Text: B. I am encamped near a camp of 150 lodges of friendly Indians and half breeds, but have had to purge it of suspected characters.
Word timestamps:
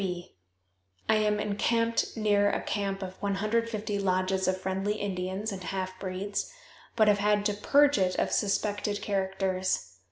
B. 0.01 0.33
I 1.07 1.17
am 1.17 1.39
encamped 1.39 2.17
near 2.17 2.49
a 2.49 2.59
camp 2.59 3.03
of 3.03 3.21
150 3.21 3.99
lodges 3.99 4.47
of 4.47 4.59
friendly 4.59 4.95
Indians 4.95 5.51
and 5.51 5.63
half 5.63 5.99
breeds, 5.99 6.51
but 6.95 7.07
have 7.07 7.19
had 7.19 7.45
to 7.45 7.53
purge 7.53 7.99
it 7.99 8.15
of 8.17 8.31
suspected 8.31 9.03
characters. 9.03 9.93